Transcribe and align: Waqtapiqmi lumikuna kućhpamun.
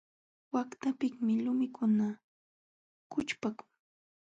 Waqtapiqmi 0.53 1.33
lumikuna 1.45 2.07
kućhpamun. 3.11 3.67